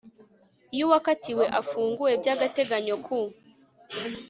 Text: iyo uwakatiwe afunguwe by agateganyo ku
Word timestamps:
iyo 0.73 0.83
uwakatiwe 0.87 1.45
afunguwe 1.59 2.11
by 2.21 2.27
agateganyo 2.33 2.95
ku 3.05 3.17